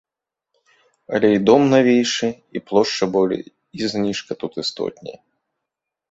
Але 1.17 1.27
і 1.33 1.41
дом 1.49 1.61
навейшы, 1.73 2.29
і 2.59 2.61
плошча 2.69 3.05
болей, 3.15 3.43
і 3.81 3.91
зніжка 3.91 4.31
тут 4.45 4.53
істотней. 4.63 5.17